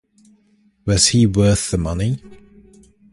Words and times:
Was 0.85 1.09
he 1.09 1.27
worth 1.27 1.69
the 1.69 1.77
money? 1.77 2.23